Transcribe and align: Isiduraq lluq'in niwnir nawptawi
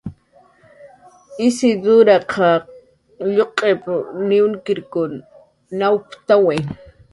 Isiduraq 1.47 2.31
lluq'in 3.35 3.79
niwnir 4.27 4.79
nawptawi 5.79 6.57